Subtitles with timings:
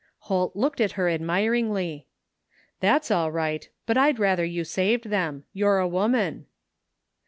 [0.21, 2.07] Holt looked at her admiringly."
[2.79, 5.43] That's all right, but I'd rather you saved them.
[5.53, 6.47] You're a woman."